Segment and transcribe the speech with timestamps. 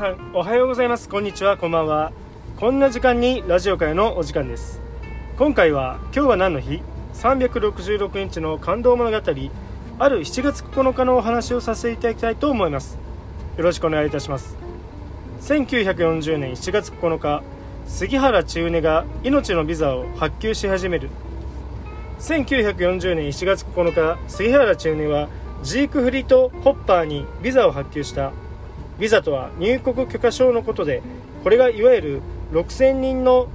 [0.00, 1.10] さんおはようございます。
[1.10, 1.58] こんにちは。
[1.58, 2.10] こんばんは。
[2.56, 4.80] こんな時間にラジオ会のお時間です。
[5.36, 6.80] 今回は今日は何の日
[7.12, 9.16] ？366日の感動物語。
[9.18, 9.20] あ
[10.08, 12.96] る7月9日のお話をさせていただきたいと思います。
[13.58, 14.56] よろしくお願いいたします。
[15.42, 17.42] 1940年7月9日
[17.84, 21.10] 杉原千畝が命のビザを発給し始める。
[22.20, 25.28] 1940年7月9日杉原千畝は
[25.62, 28.32] ジークフリート・ホッパーにビザを発給した。
[29.00, 31.02] ビザとは入国許可証のことで
[31.42, 32.22] これがいわゆる
[32.52, 33.48] 6000人の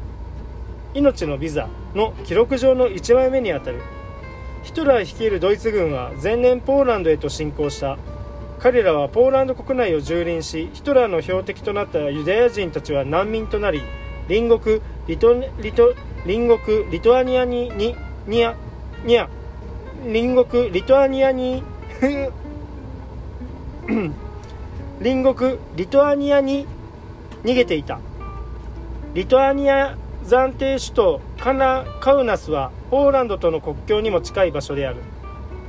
[0.96, 3.82] 命のビザの記録上の1枚目にあたる。
[4.64, 7.98] ヒトラー率いるドイツ軍は前年ポーランドへと侵攻した。
[8.60, 13.82] 彼らはポーランド国内を蹂躙しヒトラーの標的となったユダヤ人たちは難民となり
[14.28, 15.94] 隣国リトリト
[16.24, 18.56] 隣国リトアニアににニア
[19.04, 19.30] ニア
[20.02, 21.62] 隣国リトアニアに
[25.00, 26.66] 隣国リトアニアに
[27.44, 28.00] 逃げていた。
[29.14, 34.98] リトアニア暫定首都カナカウナスはポーランドとの国境にも近い場所である。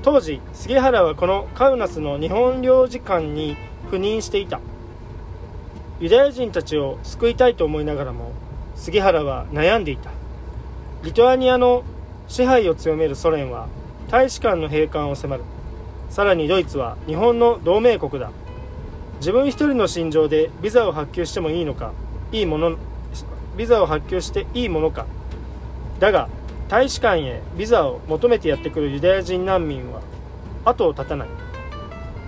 [0.03, 3.57] 当時杉原はこのカウナスの日本領事館に
[3.91, 4.61] 赴任していた。
[5.99, 8.33] ユダヤ人たちを救いたいと思いながらも
[8.75, 10.11] 杉原は悩んでいた。
[11.03, 11.83] リトアニアの
[12.29, 13.67] 支配を強めるソ連は
[14.09, 15.43] 大使館の閉館を迫る。
[16.11, 18.31] さらにドイツは日本の同盟国だ。
[19.19, 21.93] 自分一人の心情でビザを発給してもいいのか
[22.33, 22.77] いいもの
[23.57, 25.07] ビザを発給していいものか。
[25.99, 26.29] だが
[26.69, 30.03] 大使館へビザを求めてやってくるユダヤ人難民は
[30.65, 31.29] 後を絶たない。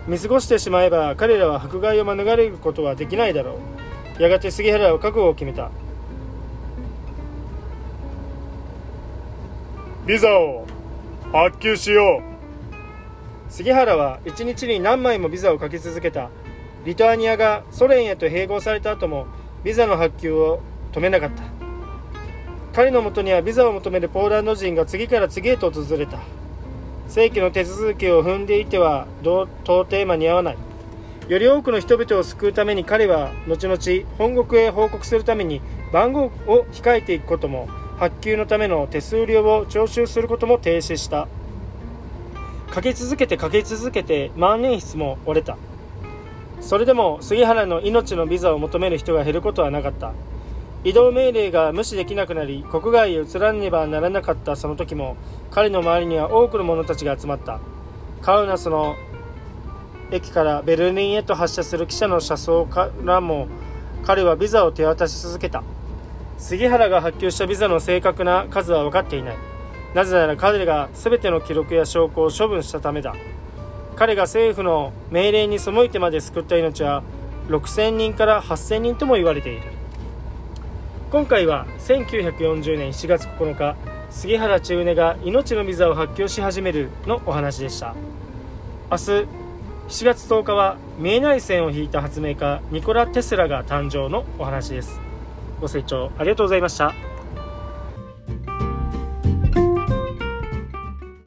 [0.06, 3.58] 見過ごしてしまえば彼らは迫害を免れることはできないだろ
[4.18, 4.22] う。
[4.22, 5.70] やがて杉原は覚悟を決めた。
[10.06, 10.66] ビザを
[11.32, 13.52] 発給しよう。
[13.52, 16.30] 杉原は一日に何枚もビザを書き続けた。
[16.84, 19.26] リトアニアがソ連へと併合された後も
[19.64, 20.60] ビザの発給を
[20.92, 21.42] 止めなかった。
[22.72, 26.18] 彼のもとにはビザを求めるポーランド人が次から次へと訪れた。
[27.08, 30.58] 正規の手続きを踏んでいては到底間に合わない。
[31.28, 35.60] より多くの人々を救うために彼は後々本国へ報告するために
[35.92, 41.28] 番号を控えていくことも発給のための手数料を徴収することも停止した。
[42.70, 45.58] かけ続けてかけ続けて万年筆も折れた。
[46.68, 50.12] それでも杉原の命のビザを求める人が減ることはなかった。
[50.84, 55.16] 移動命令が無視できなくなり国外へ移らねばならなかったその時も
[55.50, 57.58] 彼の周りには多くの者たちが集まった。
[58.20, 58.96] カウナスの
[60.10, 63.48] 駅からベルリンへと発車する汽車の車窓からも
[64.04, 65.64] 彼はビザを手渡し続けた。
[66.36, 69.36] 杉原が発給したビザの正確な数は分かっていない。
[69.94, 73.14] なぜなら彼が全ての記録や証拠を処分したためだ。
[73.98, 77.02] 彼が政府の命令に背いてまで救った命は
[77.48, 79.62] 6000人から8000人とも言われている。
[81.10, 83.74] 今回は1940年7月9日
[84.08, 87.96] 杉原千畝が命のビザを発給し始めるのお話でした。
[88.88, 89.26] 明日7
[90.04, 95.00] 月10日は見えない線を引いた発明家ニコラ・テスラが誕生のお話です。
[95.60, 97.17] ご清聴ありがとうございました。